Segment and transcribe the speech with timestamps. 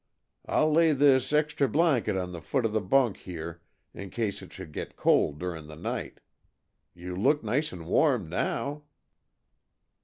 [0.47, 3.61] I'll lay this extry blanket on the foot of the bunk here
[3.93, 6.21] in case it should get cold during the night.
[6.95, 8.81] You look nice and warm now."